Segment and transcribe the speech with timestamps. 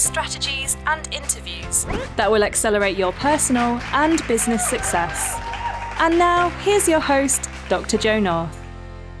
[0.00, 1.84] strategies, and interviews
[2.16, 5.36] that will accelerate your personal and business success.
[5.98, 7.98] And now, here's your host, Dr.
[7.98, 8.56] Jo North.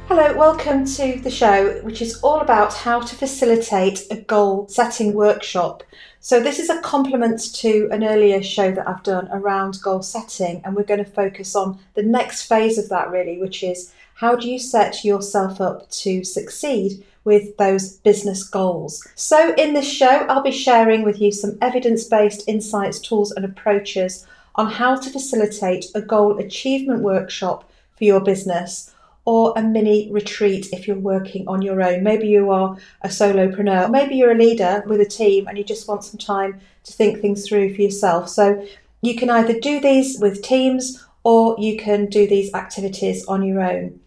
[0.08, 5.12] Hello, welcome to the show, which is all about how to facilitate a goal setting
[5.12, 5.84] workshop.
[6.18, 10.62] So, this is a complement to an earlier show that I've done around goal setting,
[10.64, 14.34] and we're going to focus on the next phase of that really, which is how
[14.34, 19.06] do you set yourself up to succeed with those business goals.
[19.14, 23.44] So, in this show, I'll be sharing with you some evidence based insights, tools, and
[23.44, 30.10] approaches on how to facilitate a goal achievement workshop for your business or a mini
[30.10, 32.02] retreat if you're working on your own.
[32.02, 35.86] Maybe you are a solopreneur, maybe you're a leader with a team and you just
[35.86, 38.28] want some time to think things through for yourself.
[38.28, 38.66] So
[39.02, 43.60] you can either do these with teams or you can do these activities on your
[43.60, 44.00] own.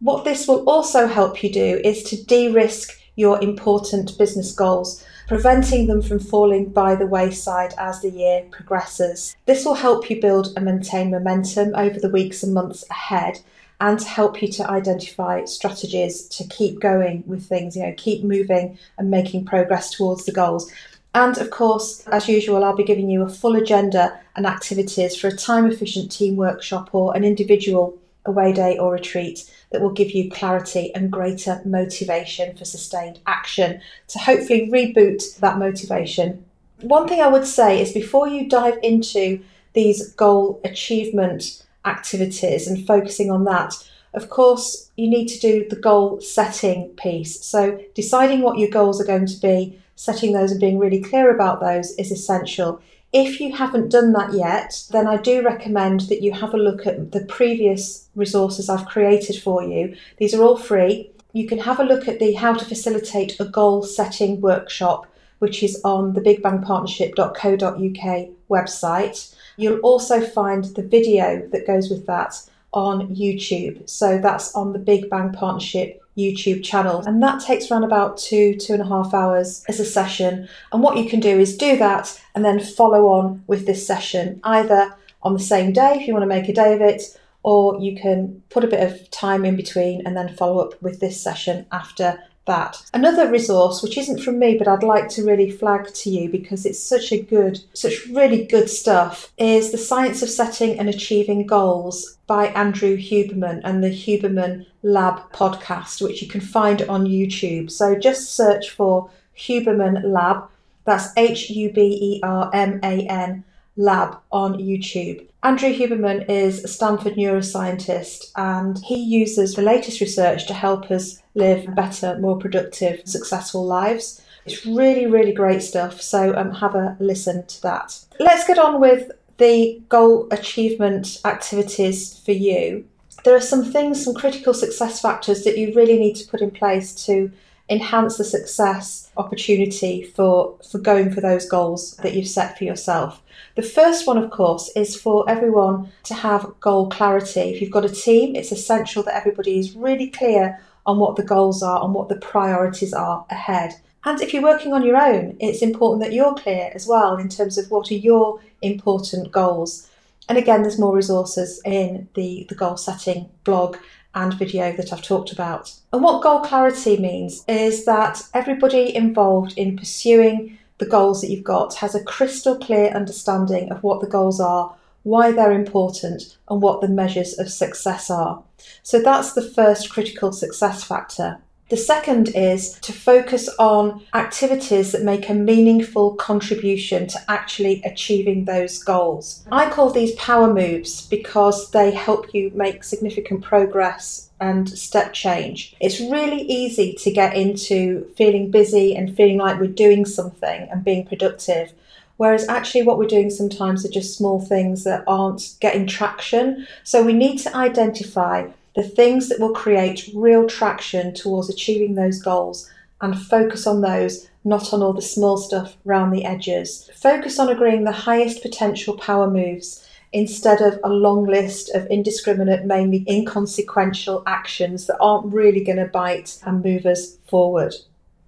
[0.00, 5.04] What this will also help you do is to de risk your important business goals,
[5.28, 9.36] preventing them from falling by the wayside as the year progresses.
[9.44, 13.40] This will help you build and maintain momentum over the weeks and months ahead
[13.78, 18.78] and help you to identify strategies to keep going with things, you know, keep moving
[18.96, 20.72] and making progress towards the goals.
[21.14, 25.28] And of course, as usual, I'll be giving you a full agenda and activities for
[25.28, 30.10] a time efficient team workshop or an individual away day or retreat that will give
[30.12, 36.44] you clarity and greater motivation for sustained action to hopefully reboot that motivation.
[36.80, 42.86] One thing I would say is before you dive into these goal achievement activities and
[42.86, 43.74] focusing on that,
[44.12, 47.44] of course, you need to do the goal setting piece.
[47.44, 51.32] So, deciding what your goals are going to be, setting those and being really clear
[51.32, 52.80] about those is essential.
[53.12, 56.86] If you haven't done that yet, then I do recommend that you have a look
[56.86, 59.96] at the previous resources I've created for you.
[60.18, 61.10] These are all free.
[61.32, 65.08] You can have a look at the How to Facilitate a Goal Setting workshop,
[65.40, 69.34] which is on the bigbangpartnership.co.uk website.
[69.56, 72.40] You'll also find the video that goes with that
[72.72, 73.88] on YouTube.
[73.88, 77.00] So that's on the Big Bang Partnership YouTube channel.
[77.00, 80.48] And that takes around about two, two and a half hours as a session.
[80.72, 84.40] And what you can do is do that and then follow on with this session
[84.44, 87.02] either on the same day if you want to make a day of it,
[87.42, 91.00] or you can put a bit of time in between and then follow up with
[91.00, 92.82] this session after that.
[92.92, 96.66] Another resource, which isn't from me, but I'd like to really flag to you because
[96.66, 101.46] it's such a good, such really good stuff, is The Science of Setting and Achieving
[101.46, 107.70] Goals by Andrew Huberman and the Huberman Lab podcast, which you can find on YouTube.
[107.70, 110.48] So just search for Huberman Lab.
[110.84, 113.44] That's H U B E R M A N
[113.80, 115.26] Lab on YouTube.
[115.42, 121.22] Andrew Huberman is a Stanford neuroscientist and he uses the latest research to help us
[121.34, 124.20] live better, more productive, successful lives.
[124.44, 126.02] It's really, really great stuff.
[126.02, 128.04] So um, have a listen to that.
[128.18, 132.84] Let's get on with the goal achievement activities for you.
[133.24, 136.50] There are some things, some critical success factors that you really need to put in
[136.50, 137.32] place to
[137.70, 143.22] enhance the success opportunity for, for going for those goals that you've set for yourself.
[143.54, 147.40] The first one, of course, is for everyone to have goal clarity.
[147.40, 151.22] If you've got a team, it's essential that everybody is really clear on what the
[151.22, 153.74] goals are and what the priorities are ahead.
[154.04, 157.28] And if you're working on your own, it's important that you're clear as well in
[157.28, 159.89] terms of what are your important goals.
[160.30, 163.76] And again, there's more resources in the, the goal setting blog
[164.14, 165.74] and video that I've talked about.
[165.92, 171.42] And what goal clarity means is that everybody involved in pursuing the goals that you've
[171.42, 176.62] got has a crystal clear understanding of what the goals are, why they're important, and
[176.62, 178.40] what the measures of success are.
[178.84, 181.38] So that's the first critical success factor.
[181.70, 188.44] The second is to focus on activities that make a meaningful contribution to actually achieving
[188.44, 189.44] those goals.
[189.52, 195.76] I call these power moves because they help you make significant progress and step change.
[195.78, 200.82] It's really easy to get into feeling busy and feeling like we're doing something and
[200.82, 201.72] being productive.
[202.16, 206.66] Whereas actually, what we're doing sometimes are just small things that aren't getting traction.
[206.82, 212.22] So, we need to identify the things that will create real traction towards achieving those
[212.22, 212.70] goals
[213.00, 216.90] and focus on those, not on all the small stuff around the edges.
[216.94, 222.64] Focus on agreeing the highest potential power moves instead of a long list of indiscriminate,
[222.64, 227.74] mainly inconsequential actions that aren't really going to bite and move us forward.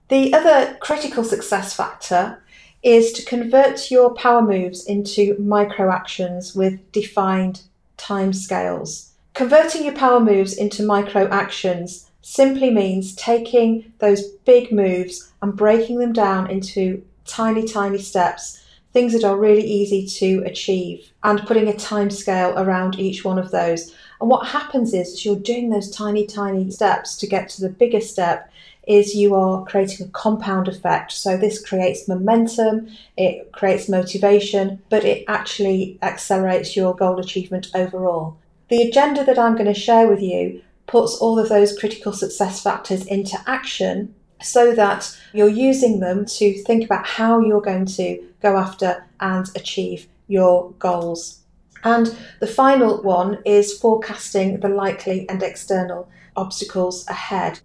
[0.09, 2.43] The other critical success factor
[2.83, 7.63] is to convert your power moves into micro actions with defined
[7.97, 9.12] timescales.
[9.35, 15.99] Converting your power moves into micro actions simply means taking those big moves and breaking
[15.99, 18.63] them down into tiny, tiny steps,
[18.93, 23.39] things that are really easy to achieve, and putting a time scale around each one
[23.39, 23.95] of those.
[24.21, 27.71] And what happens is, is you're doing those tiny, tiny steps to get to the
[27.71, 28.53] bigger step
[28.87, 31.11] is you are creating a compound effect.
[31.13, 38.37] So this creates momentum, it creates motivation, but it actually accelerates your goal achievement overall.
[38.69, 42.63] The agenda that I'm going to share with you puts all of those critical success
[42.63, 48.23] factors into action so that you're using them to think about how you're going to
[48.41, 51.41] go after and achieve your goals.
[51.85, 57.61] And the final one is forecasting the likely and external obstacles ahead.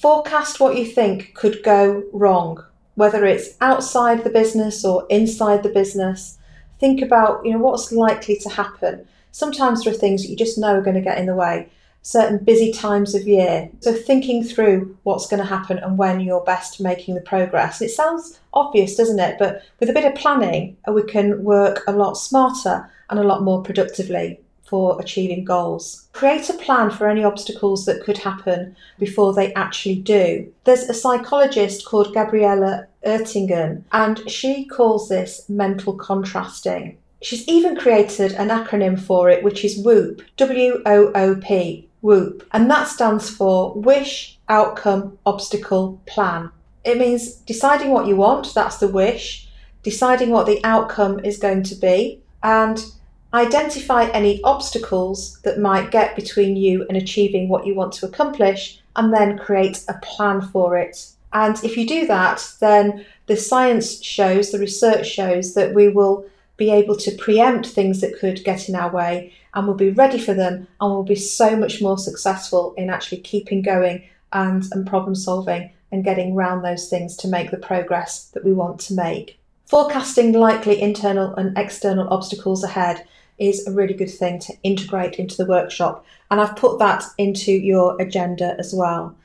[0.00, 2.64] Forecast what you think could go wrong,
[2.94, 6.38] whether it's outside the business or inside the business.
[6.78, 9.06] Think about, you know, what's likely to happen.
[9.32, 11.68] Sometimes there are things that you just know are going to get in the way,
[12.02, 13.70] certain busy times of year.
[13.80, 17.82] So thinking through what's going to happen and when you're best making the progress.
[17.82, 19.36] It sounds obvious, doesn't it?
[19.38, 23.24] But with a bit of planning, uh, we can work a lot smarter and a
[23.24, 24.40] lot more productively
[24.70, 26.08] for achieving goals.
[26.12, 30.50] Create a plan for any obstacles that could happen before they actually do.
[30.62, 36.98] There's a psychologist called Gabriele Oettingen, and she calls this mental contrasting.
[37.22, 42.46] She's even created an acronym for it, which is WOOP, W O O P, WOOP,
[42.52, 46.50] and that stands for Wish, Outcome, Obstacle, Plan.
[46.84, 49.48] It means deciding what you want, that's the wish,
[49.82, 52.82] deciding what the outcome is going to be, and
[53.32, 58.80] Identify any obstacles that might get between you and achieving what you want to accomplish,
[58.96, 61.12] and then create a plan for it.
[61.32, 66.26] And if you do that, then the science shows, the research shows that we will
[66.60, 70.18] be able to preempt things that could get in our way and we'll be ready
[70.18, 74.04] for them and we'll be so much more successful in actually keeping going
[74.34, 78.52] and, and problem solving and getting around those things to make the progress that we
[78.52, 79.40] want to make.
[79.64, 83.06] Forecasting likely internal and external obstacles ahead
[83.38, 86.04] is a really good thing to integrate into the workshop.
[86.30, 89.16] And I've put that into your agenda as well.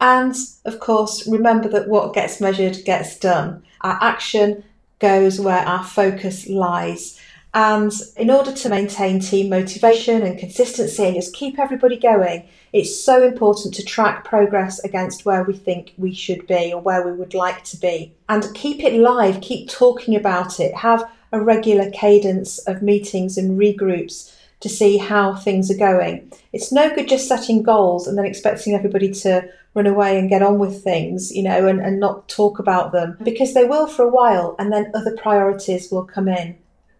[0.00, 3.64] And of course, remember that what gets measured gets done.
[3.80, 4.62] Our action
[5.04, 7.20] goes where our focus lies.
[7.52, 13.04] And in order to maintain team motivation and consistency and just keep everybody going, it's
[13.04, 17.12] so important to track progress against where we think we should be or where we
[17.12, 18.14] would like to be.
[18.30, 23.60] And keep it live, keep talking about it, have a regular cadence of meetings and
[23.60, 26.32] regroups to see how things are going.
[26.54, 30.42] It's no good just setting goals and then expecting everybody to run away and get
[30.42, 34.04] on with things, you know, and, and not talk about them because they will for
[34.04, 36.56] a while and then other priorities will come in.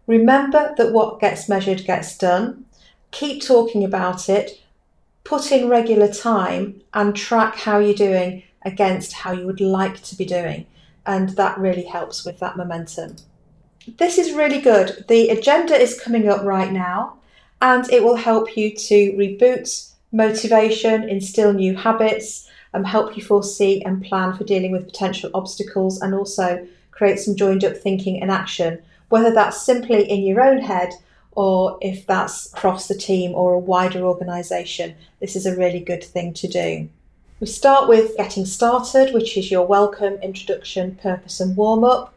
[0.06, 2.66] Remember that what gets measured gets done.
[3.12, 4.60] Keep talking about it.
[5.22, 10.16] Put in regular time and track how you're doing against how you would like to
[10.16, 10.66] be doing.
[11.06, 13.16] And that really helps with that momentum.
[13.98, 15.04] This is really good.
[15.08, 17.18] The agenda is coming up right now
[17.62, 23.82] and it will help you to reboot motivation, instill new habits, um, help you foresee
[23.82, 28.30] and plan for dealing with potential obstacles, and also create some joined up thinking and
[28.30, 30.92] action, whether that's simply in your own head
[31.32, 34.94] or if that's across the team or a wider organisation.
[35.20, 36.88] This is a really good thing to do.
[37.40, 42.14] We start with getting started, which is your welcome, introduction, purpose, and warm up.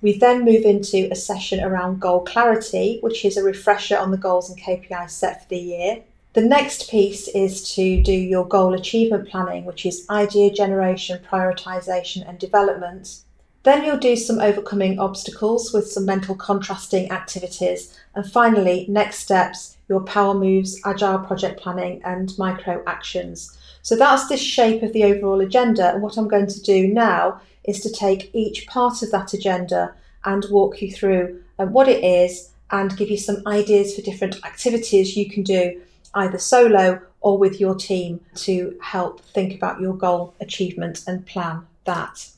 [0.00, 4.16] We then move into a session around goal clarity, which is a refresher on the
[4.16, 6.02] goals and KPIs set for the year.
[6.32, 12.28] The next piece is to do your goal achievement planning, which is idea generation, prioritization,
[12.28, 13.24] and development.
[13.64, 17.98] Then you'll do some overcoming obstacles with some mental contrasting activities.
[18.14, 23.58] And finally, next steps, your power moves, agile project planning, and micro actions.
[23.82, 25.92] So that's the shape of the overall agenda.
[25.92, 29.94] And what I'm going to do now is to take each part of that agenda
[30.24, 34.36] and walk you through uh, what it is and give you some ideas for different
[34.44, 35.80] activities you can do
[36.14, 41.66] either solo or with your team to help think about your goal achievement and plan
[41.84, 42.28] that.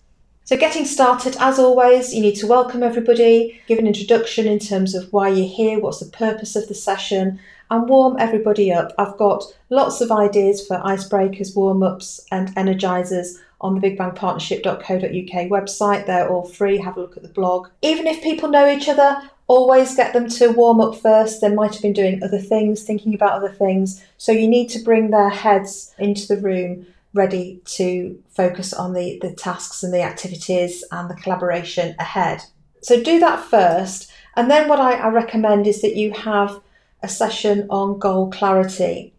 [0.45, 4.95] So, getting started, as always, you need to welcome everybody, give an introduction in terms
[4.95, 7.39] of why you're here, what's the purpose of the session,
[7.71, 8.93] and warm everybody up.
[8.99, 16.07] I've got lots of ideas for icebreakers, warm ups, and energizers on the bigbangpartnership.co.uk website.
[16.07, 16.77] They're all free.
[16.79, 17.69] Have a look at the blog.
[17.81, 21.41] Even if people know each other, always get them to warm up first.
[21.41, 24.03] They might have been doing other things, thinking about other things.
[24.19, 29.19] So you need to bring their heads into the room ready to focus on the,
[29.21, 32.43] the tasks and the activities and the collaboration ahead.
[32.81, 34.11] So do that first.
[34.35, 36.61] And then what I, I recommend is that you have
[37.03, 39.13] a session on goal clarity.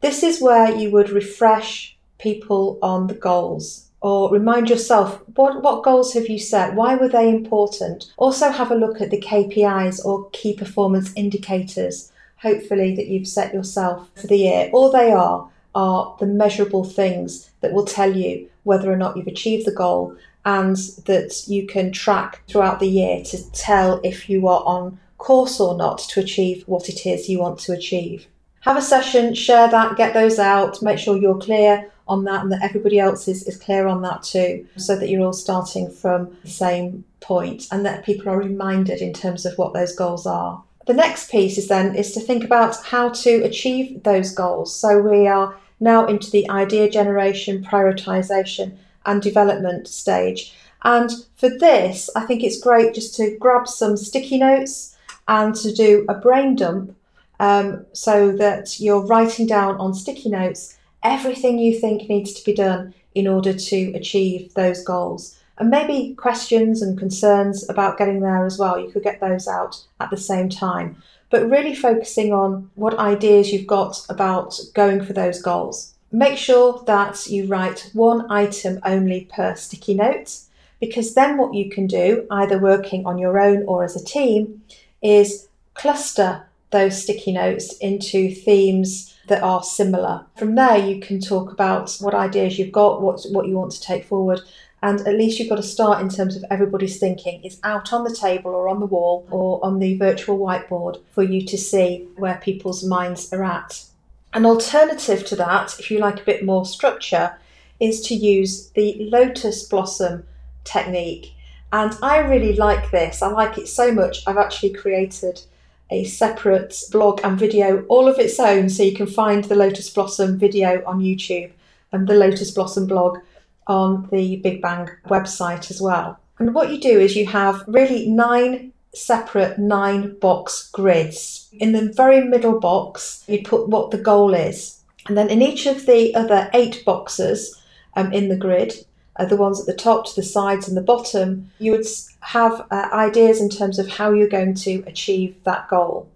[0.00, 5.82] This is where you would refresh people on the goals or remind yourself what, what
[5.82, 6.74] goals have you set?
[6.74, 8.12] Why were they important?
[8.16, 13.52] Also, have a look at the KPIs or key performance indicators, hopefully, that you've set
[13.52, 14.70] yourself for the year.
[14.72, 19.26] All they are are the measurable things that will tell you whether or not you've
[19.26, 24.48] achieved the goal and that you can track throughout the year to tell if you
[24.48, 28.26] are on course or not to achieve what it is you want to achieve.
[28.60, 32.52] Have a session, share that, get those out, make sure you're clear on that and
[32.52, 36.36] that everybody else is, is clear on that too, so that you're all starting from
[36.42, 40.62] the same point and that people are reminded in terms of what those goals are.
[40.86, 44.74] The next piece is then is to think about how to achieve those goals.
[44.74, 48.76] So we are now into the idea generation, prioritization,
[49.06, 50.54] and development stage.
[50.82, 54.96] And for this, I think it's great just to grab some sticky notes
[55.28, 56.96] and to do a brain dump
[57.38, 62.54] um, so that you're writing down on sticky notes everything you think needs to be
[62.54, 65.36] done in order to achieve those goals.
[65.58, 68.80] And maybe questions and concerns about getting there as well.
[68.80, 71.02] You could get those out at the same time.
[71.28, 75.94] But really focusing on what ideas you've got about going for those goals.
[76.12, 80.38] Make sure that you write one item only per sticky note,
[80.80, 84.62] because then what you can do, either working on your own or as a team,
[85.02, 90.26] is cluster those sticky notes into themes that are similar.
[90.36, 93.80] From there, you can talk about what ideas you've got, what, what you want to
[93.80, 94.40] take forward,
[94.82, 98.04] and at least you've got to start in terms of everybody's thinking is out on
[98.04, 102.08] the table or on the wall or on the virtual whiteboard for you to see
[102.16, 103.84] where people's minds are at.
[104.32, 107.36] An alternative to that, if you like a bit more structure,
[107.78, 110.24] is to use the lotus blossom
[110.64, 111.34] technique.
[111.72, 113.22] And I really like this.
[113.22, 115.42] I like it so much, I've actually created
[115.90, 118.68] a separate blog and video all of its own.
[118.68, 121.50] So you can find the Lotus Blossom video on YouTube
[121.92, 123.18] and the Lotus Blossom blog
[123.66, 126.18] on the Big Bang website as well.
[126.38, 131.48] And what you do is you have really nine separate nine box grids.
[131.52, 134.80] In the very middle box, you put what the goal is.
[135.06, 137.60] And then in each of the other eight boxes
[137.94, 138.74] um, in the grid,
[139.20, 141.86] uh, the ones at the top, to the sides, and the bottom, you would
[142.20, 146.08] have uh, ideas in terms of how you're going to achieve that goal.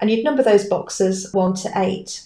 [0.00, 2.22] And you'd number those boxes one to eight.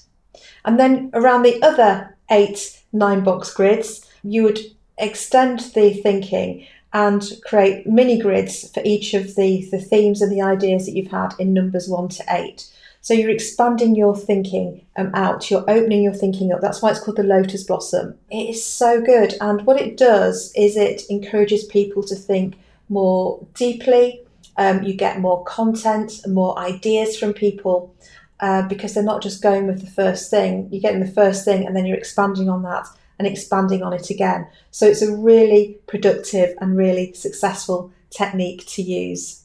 [0.64, 4.60] And then around the other eight nine box grids, you would
[4.96, 10.40] extend the thinking and create mini grids for each of the, the themes and the
[10.40, 12.72] ideas that you've had in numbers one to eight.
[13.04, 16.62] So you're expanding your thinking um, out, you're opening your thinking up.
[16.62, 18.14] That's why it's called the lotus blossom.
[18.30, 19.34] It is so good.
[19.42, 22.56] And what it does is it encourages people to think
[22.88, 24.22] more deeply.
[24.56, 27.94] Um, you get more content more ideas from people
[28.40, 30.70] uh, because they're not just going with the first thing.
[30.72, 32.86] You're getting the first thing and then you're expanding on that
[33.18, 34.46] and expanding on it again.
[34.70, 39.43] So it's a really productive and really successful technique to use.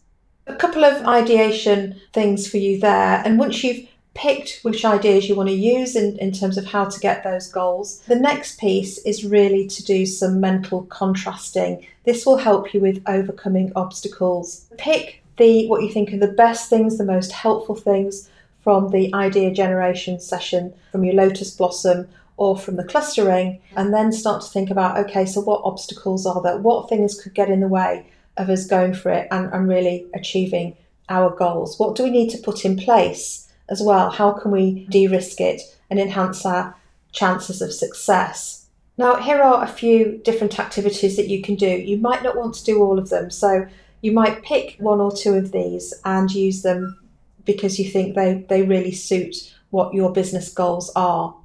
[0.49, 3.21] A couple of ideation things for you there.
[3.23, 6.85] And once you've picked which ideas you want to use in, in terms of how
[6.85, 11.85] to get those goals, the next piece is really to do some mental contrasting.
[12.03, 14.65] This will help you with overcoming obstacles.
[14.77, 18.27] Pick the what you think are the best things, the most helpful things
[18.63, 24.11] from the idea generation session, from your lotus blossom or from the clustering, and then
[24.11, 26.57] start to think about okay, so what obstacles are there?
[26.57, 28.07] What things could get in the way
[28.39, 30.75] of us going for it and, and really achieving
[31.09, 31.77] our goals?
[31.77, 34.09] What do we need to put in place as well?
[34.09, 36.75] How can we de risk it and enhance our
[37.11, 38.65] chances of success?
[38.97, 41.69] Now, here are a few different activities that you can do.
[41.69, 43.67] You might not want to do all of them, so
[44.01, 46.99] you might pick one or two of these and use them
[47.45, 51.35] because you think they, they really suit what your business goals are.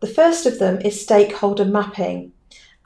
[0.00, 2.32] The first of them is stakeholder mapping.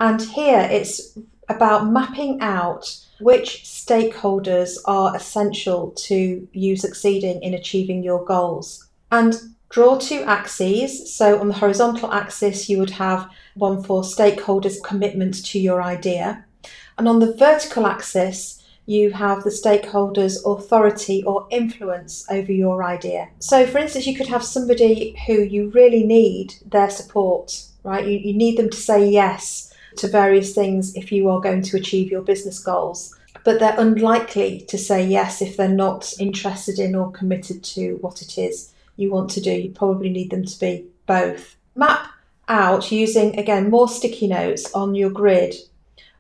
[0.01, 8.02] And here it's about mapping out which stakeholders are essential to you succeeding in achieving
[8.02, 8.88] your goals.
[9.11, 9.35] And
[9.71, 11.14] draw two axes.
[11.14, 16.45] So on the horizontal axis, you would have one for stakeholders' commitment to your idea.
[16.97, 23.28] And on the vertical axis, you have the stakeholders' authority or influence over your idea.
[23.38, 28.07] So, for instance, you could have somebody who you really need their support, right?
[28.07, 29.68] You, you need them to say yes
[29.99, 33.14] to various things if you are going to achieve your business goals.
[33.45, 38.21] but they're unlikely to say yes if they're not interested in or committed to what
[38.21, 39.52] it is you want to do.
[39.52, 41.57] You probably need them to be both.
[41.75, 42.09] Map
[42.49, 45.55] out using, again, more sticky notes on your grid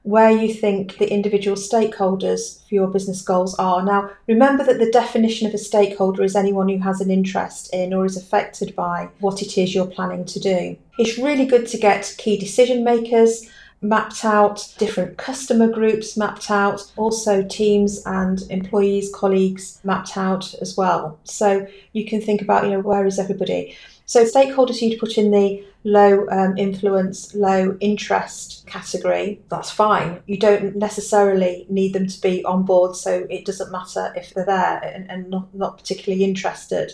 [0.04, 3.84] where you think the individual stakeholders for your business goals are.
[3.84, 7.92] Now, remember that the definition of a stakeholder is anyone who has an interest in
[7.92, 10.78] or is affected by what it is you're planning to do.
[10.98, 16.90] It's really good to get key decision makers mapped out, different customer groups mapped out,
[16.96, 21.18] also teams and employees, colleagues mapped out as well.
[21.24, 23.76] So you can think about, you know, where is everybody?
[24.06, 30.22] So stakeholders you'd put in the low um, influence, low interest category, that's fine.
[30.26, 34.46] You don't necessarily need them to be on board, so it doesn't matter if they're
[34.46, 36.92] there and, and not, not particularly interested.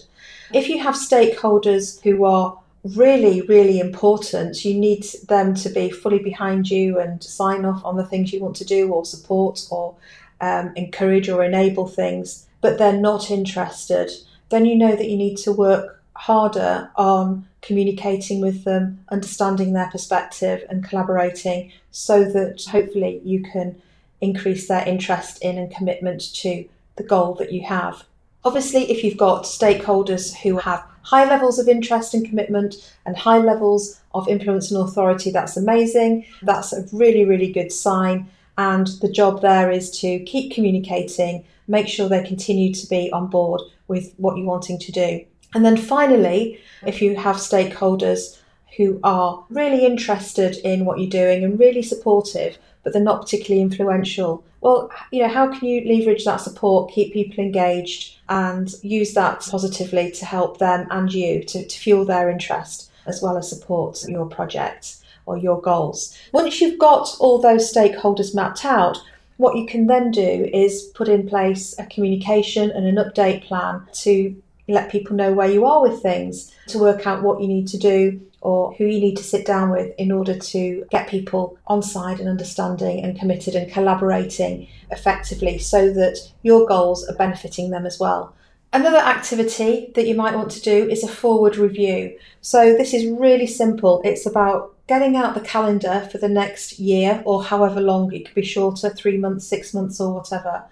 [0.53, 4.65] If you have stakeholders who are really, really important.
[4.65, 8.41] You need them to be fully behind you and sign off on the things you
[8.41, 9.97] want to do or support or
[10.41, 14.11] um, encourage or enable things, but they're not interested.
[14.51, 19.89] Then you know that you need to work harder on communicating with them, understanding their
[19.91, 23.81] perspective, and collaborating so that hopefully you can
[24.21, 28.05] increase their interest in and commitment to the goal that you have.
[28.45, 33.39] Obviously, if you've got stakeholders who have high levels of interest and commitment and high
[33.39, 36.27] levels of influence and authority, that's amazing.
[36.43, 38.29] That's a really, really good sign.
[38.59, 43.29] And the job there is to keep communicating, make sure they continue to be on
[43.29, 45.25] board with what you're wanting to do.
[45.55, 48.39] And then finally, if you have stakeholders
[48.77, 53.63] who are really interested in what you're doing and really supportive, but they're not particularly
[53.63, 54.45] influential.
[54.61, 59.41] Well, you know, how can you leverage that support, keep people engaged, and use that
[59.41, 64.03] positively to help them and you to, to fuel their interest as well as support
[64.09, 66.17] your project or your goals?
[66.33, 68.99] Once you've got all those stakeholders mapped out,
[69.37, 73.83] what you can then do is put in place a communication and an update plan
[73.93, 74.35] to
[74.69, 77.79] let people know where you are with things, to work out what you need to
[77.79, 81.83] do or who you need to sit down with in order to get people on
[81.83, 87.87] side and understanding and committed and collaborating effectively so that your goals are benefiting them
[87.87, 88.35] as well.
[88.71, 92.19] Another activity that you might want to do is a forward review.
[92.43, 94.03] So, this is really simple.
[94.05, 98.35] It's about getting out the calendar for the next year or however long, it could
[98.35, 100.65] be shorter, three months, six months, or whatever,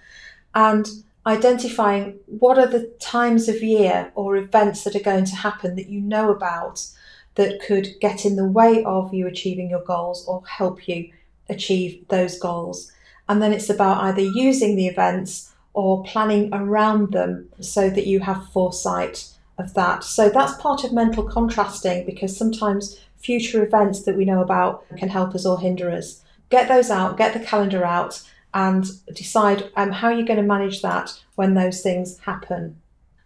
[0.54, 0.88] and
[1.26, 5.88] identifying what are the times of year or events that are going to happen that
[5.88, 6.86] you know about
[7.34, 11.10] that could get in the way of you achieving your goals or help you
[11.48, 12.92] achieve those goals.
[13.28, 18.20] And then it's about either using the events or planning around them so that you
[18.20, 20.04] have foresight of that.
[20.04, 25.08] So that's part of mental contrasting because sometimes future events that we know about can
[25.08, 26.22] help us or hinder us.
[26.50, 30.82] Get those out, get the calendar out, and decide um, how you're going to manage
[30.82, 32.81] that when those things happen.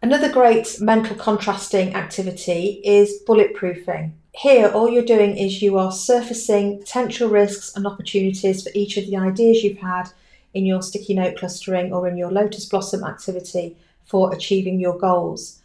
[0.06, 4.12] Another great mental contrasting activity is bulletproofing.
[4.36, 9.06] Here, all you're doing is you are surfacing potential risks and opportunities for each of
[9.06, 10.10] the ideas you've had
[10.54, 15.60] in your sticky note clustering or in your lotus blossom activity for achieving your goals.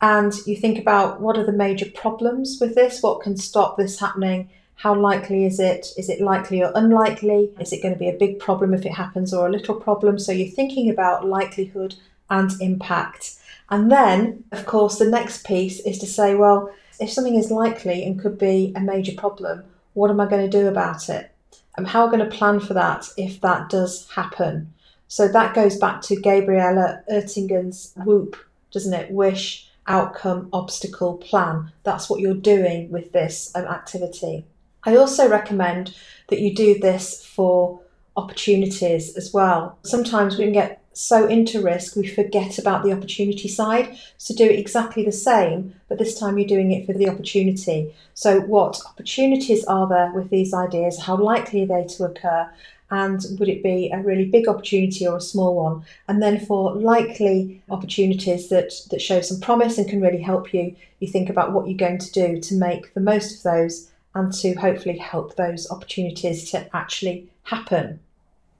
[0.00, 3.02] And you think about what are the major problems with this?
[3.02, 4.48] What can stop this happening?
[4.76, 5.88] How likely is it?
[5.98, 7.50] Is it likely or unlikely?
[7.58, 10.20] Is it going to be a big problem if it happens or a little problem?
[10.20, 11.96] So you're thinking about likelihood
[12.30, 13.38] and impact.
[13.72, 18.04] And then, of course, the next piece is to say, well, if something is likely
[18.04, 21.34] and could be a major problem, what am I going to do about it?
[21.78, 24.74] And how am I going to plan for that if that does happen?
[25.08, 28.36] So that goes back to Gabriella Oettingen's WOOP,
[28.72, 29.10] doesn't it?
[29.10, 31.72] Wish, outcome, obstacle, plan.
[31.82, 34.44] That's what you're doing with this um, activity.
[34.84, 35.96] I also recommend
[36.28, 37.80] that you do this for
[38.18, 39.78] opportunities as well.
[39.82, 43.96] Sometimes we can get so into risk, we forget about the opportunity side.
[44.18, 47.94] So do exactly the same, but this time you're doing it for the opportunity.
[48.14, 51.00] So, what opportunities are there with these ideas?
[51.00, 52.50] How likely are they to occur?
[52.90, 55.82] And would it be a really big opportunity or a small one?
[56.08, 60.76] And then for likely opportunities that, that show some promise and can really help you,
[61.00, 64.30] you think about what you're going to do to make the most of those and
[64.34, 67.98] to hopefully help those opportunities to actually happen.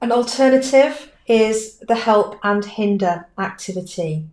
[0.00, 4.24] An alternative is the help and hinder activity.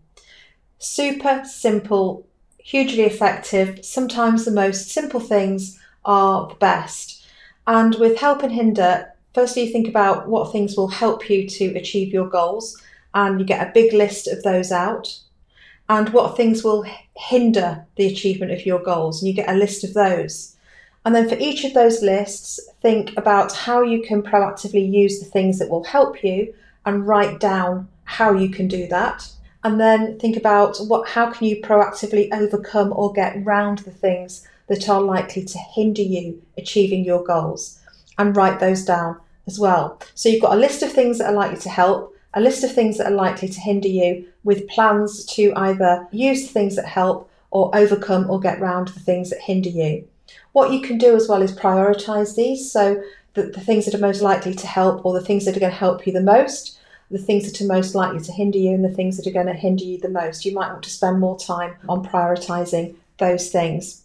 [0.78, 2.26] Super simple,
[2.58, 3.84] hugely effective.
[3.86, 7.26] Sometimes the most simple things are the best.
[7.68, 11.76] And with help and hinder, firstly, you think about what things will help you to
[11.78, 12.82] achieve your goals,
[13.14, 15.20] and you get a big list of those out.
[15.88, 19.84] And what things will hinder the achievement of your goals, and you get a list
[19.84, 20.56] of those.
[21.06, 25.26] And then for each of those lists, think about how you can proactively use the
[25.26, 26.54] things that will help you
[26.90, 29.32] and write down how you can do that.
[29.64, 34.48] And then think about what how can you proactively overcome or get round the things
[34.68, 37.80] that are likely to hinder you achieving your goals
[38.18, 40.00] and write those down as well.
[40.16, 42.74] So you've got a list of things that are likely to help, a list of
[42.74, 46.86] things that are likely to hinder you with plans to either use the things that
[46.86, 50.08] help or overcome or get round the things that hinder you.
[50.52, 52.72] What you can do as well is prioritize these.
[52.72, 53.02] So
[53.34, 55.72] the, the things that are most likely to help or the things that are going
[55.72, 56.79] to help you the most,
[57.12, 59.48] the things that are most likely to hinder you and the things that are going
[59.48, 60.46] to hinder you the most.
[60.46, 64.04] You might want to spend more time on prioritizing those things.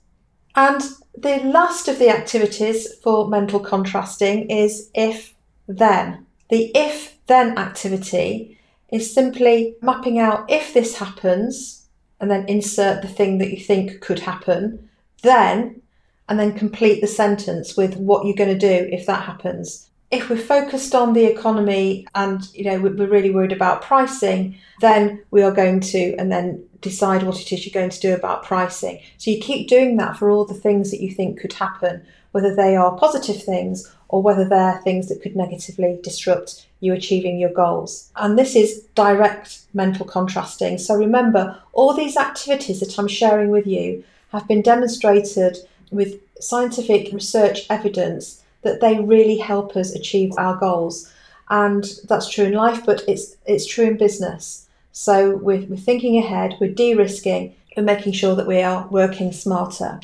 [0.57, 0.83] And
[1.17, 5.35] the last of the activities for mental contrasting is if
[5.67, 6.27] then.
[6.51, 8.59] The if then activity
[8.90, 11.87] is simply mapping out if this happens
[12.21, 14.88] and then insert the thing that you think could happen,
[15.23, 15.81] then,
[16.29, 19.90] and then complete the sentence with what you're going to do if that happens.
[20.14, 25.22] If we're focused on the economy and you know we're really worried about pricing, then
[25.31, 28.44] we are going to and then decide what it is you're going to do about
[28.44, 29.00] pricing.
[29.18, 32.55] So you keep doing that for all the things that you think could happen, whether
[32.55, 37.53] they are positive things or whether they're things that could negatively disrupt you achieving your
[37.53, 38.11] goals.
[38.14, 40.79] And this is direct mental contrasting.
[40.79, 45.57] So remember, all these activities that I'm sharing with you have been demonstrated
[45.90, 51.11] with scientific research evidence that they really help us achieve our goals.
[51.50, 54.68] And that's true in life, but it's it's true in business.
[54.92, 59.33] So we're, we're thinking ahead, we're de risking, we're making sure that we are working
[59.33, 60.00] smarter.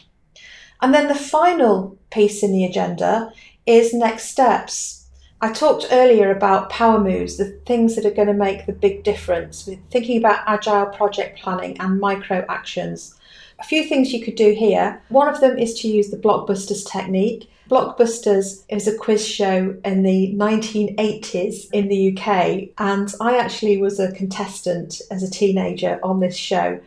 [0.82, 3.32] And then the final piece in the agenda
[3.66, 5.06] is next steps.
[5.42, 9.04] I talked earlier about power moves, the things that are going to make the big
[9.04, 9.66] difference.
[9.66, 13.14] We're thinking about agile project planning and micro actions.
[13.58, 15.00] A few things you could do here.
[15.08, 17.50] One of them is to use the blockbusters technique.
[17.70, 24.00] Blockbusters is a quiz show in the 1980s in the UK, and I actually was
[24.00, 26.80] a contestant as a teenager on this show.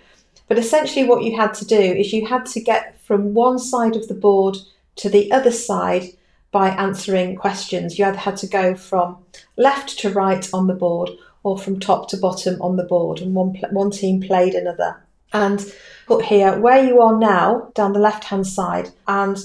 [0.50, 3.96] But essentially, what you had to do is you had to get from one side
[3.96, 4.58] of the board
[4.98, 6.10] to the other side
[6.52, 7.98] by answering questions.
[7.98, 9.20] You either had to go from
[9.56, 11.12] left to right on the board
[11.44, 15.02] or from top to bottom on the board, and one, one team played another.
[15.32, 15.66] And
[16.08, 19.38] put here where you are now down the left hand side and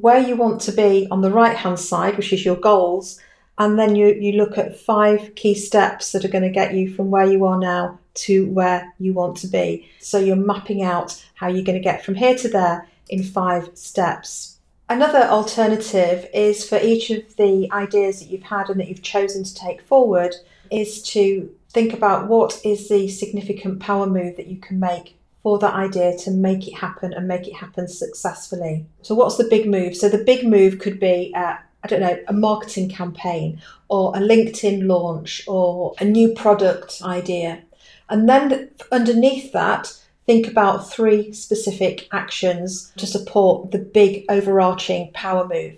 [0.00, 3.20] where you want to be on the right hand side, which is your goals,
[3.58, 6.92] and then you, you look at five key steps that are going to get you
[6.92, 9.88] from where you are now to where you want to be.
[9.98, 13.70] So you're mapping out how you're going to get from here to there in five
[13.74, 14.58] steps.
[14.88, 19.42] Another alternative is for each of the ideas that you've had and that you've chosen
[19.42, 20.34] to take forward
[20.70, 25.15] is to think about what is the significant power move that you can make
[25.46, 28.84] for that idea to make it happen and make it happen successfully.
[29.02, 29.94] So, what's the big move?
[29.96, 31.54] So, the big move could be, uh,
[31.84, 37.62] I don't know, a marketing campaign or a LinkedIn launch or a new product idea.
[38.08, 45.46] And then underneath that, think about three specific actions to support the big overarching power
[45.46, 45.74] move.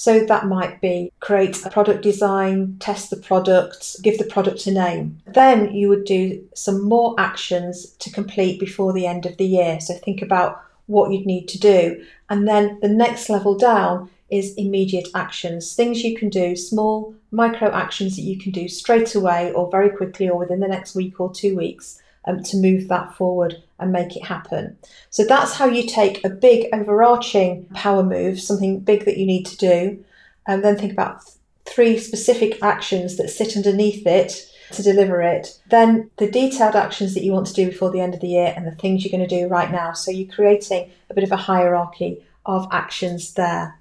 [0.00, 4.70] So that might be create a product design, test the product, give the product a
[4.70, 5.20] name.
[5.26, 9.78] Then you would do some more actions to complete before the end of the year.
[9.78, 12.02] So think about what you'd need to do.
[12.30, 17.70] And then the next level down is immediate actions, things you can do, small micro
[17.70, 21.20] actions that you can do straight away or very quickly or within the next week
[21.20, 24.76] or two weeks um, to move that forward and make it happen.
[25.08, 29.46] So that's how you take a big overarching power move, something big that you need
[29.46, 30.04] to do,
[30.46, 35.58] and then think about th- three specific actions that sit underneath it to deliver it.
[35.70, 38.52] Then the detailed actions that you want to do before the end of the year
[38.56, 39.92] and the things you're going to do right now.
[39.92, 43.78] So you're creating a bit of a hierarchy of actions there.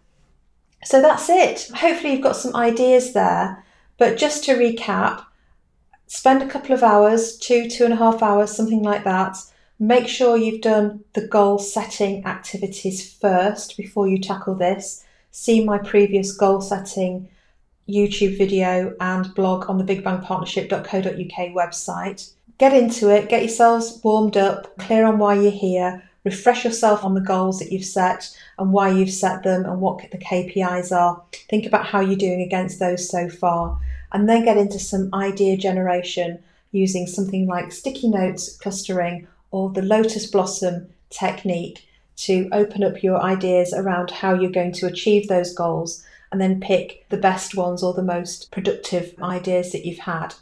[0.83, 1.69] So that's it.
[1.75, 3.63] Hopefully, you've got some ideas there.
[3.97, 5.25] But just to recap,
[6.09, 9.37] spend a couple of hours, two, two and a half hours, something like that.
[9.77, 15.05] Make sure you've done the goal setting activities first before you tackle this.
[15.31, 17.29] See my previous goal setting
[17.87, 22.33] YouTube video and blog on the bigbangpartnership.co.uk website.
[22.57, 27.13] Get into it, get yourselves warmed up, clear on why you're here, refresh yourself on
[27.13, 31.21] the goals that you've set and why you've set them and what the KPIs are.
[31.49, 33.79] Think about how you're doing against those so far
[34.11, 36.39] and then get into some idea generation
[36.71, 43.21] using something like sticky notes clustering or the lotus blossom technique to open up your
[43.21, 47.81] ideas around how you're going to achieve those goals and then pick the best ones
[47.81, 50.33] or the most productive ideas that you've had.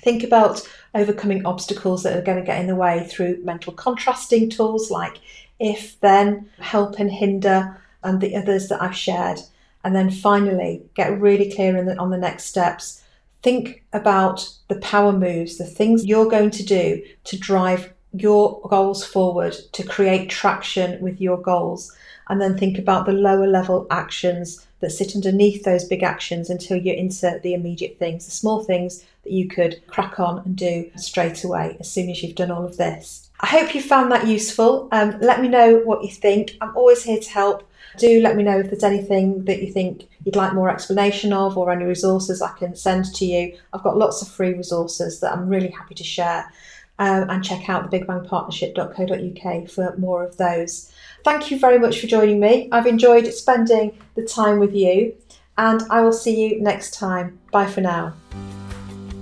[0.00, 4.50] Think about overcoming obstacles that are going to get in the way through mental contrasting
[4.50, 5.18] tools like
[5.58, 9.38] if, then, help and hinder, and the others that I've shared.
[9.84, 13.02] And then finally, get really clear the, on the next steps.
[13.42, 19.04] think about the power moves, the things you're going to do to drive your goals
[19.04, 21.92] forward, to create traction with your goals.
[22.28, 26.76] And then think about the lower level actions that sit underneath those big actions until
[26.76, 30.90] you insert the immediate things, the small things that you could crack on and do
[30.96, 33.30] straight away as soon as you've done all of this.
[33.40, 34.88] I hope you found that useful.
[34.92, 36.56] Um, let me know what you think.
[36.60, 37.68] I'm always here to help.
[37.98, 41.56] Do let me know if there's anything that you think you'd like more explanation of
[41.56, 43.56] or any resources I can send to you.
[43.72, 46.52] I've got lots of free resources that I'm really happy to share.
[46.98, 50.92] Um, and check out the bigbangpartnership.co.uk for more of those.
[51.24, 52.68] Thank you very much for joining me.
[52.72, 55.14] I've enjoyed spending the time with you,
[55.56, 57.38] and I will see you next time.
[57.50, 58.14] Bye for now.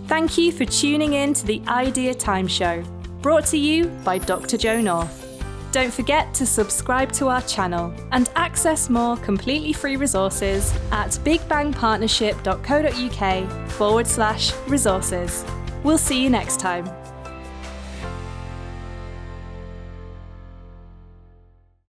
[0.07, 2.83] Thank you for tuning in to the Idea Time Show,
[3.23, 4.57] brought to you by Dr.
[4.57, 5.27] Jo North.
[5.73, 13.71] Don't forget to subscribe to our channel and access more completely free resources at bigbangpartnership.co.uk
[13.71, 15.45] forward slash resources.
[15.85, 17.00] We'll see you next time.